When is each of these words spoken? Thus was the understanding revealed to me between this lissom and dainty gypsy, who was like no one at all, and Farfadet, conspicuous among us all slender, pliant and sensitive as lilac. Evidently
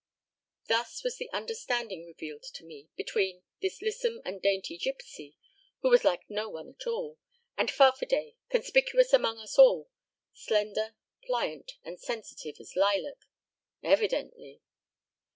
Thus 0.67 1.03
was 1.03 1.17
the 1.17 1.29
understanding 1.29 2.07
revealed 2.07 2.41
to 2.55 2.65
me 2.65 2.89
between 2.95 3.43
this 3.61 3.83
lissom 3.83 4.19
and 4.25 4.41
dainty 4.41 4.75
gypsy, 4.75 5.35
who 5.83 5.89
was 5.91 6.03
like 6.03 6.27
no 6.27 6.49
one 6.49 6.69
at 6.69 6.87
all, 6.87 7.19
and 7.55 7.69
Farfadet, 7.69 8.33
conspicuous 8.49 9.13
among 9.13 9.37
us 9.37 9.59
all 9.59 9.91
slender, 10.33 10.95
pliant 11.27 11.73
and 11.83 11.99
sensitive 11.99 12.55
as 12.59 12.75
lilac. 12.75 13.27
Evidently 13.83 14.63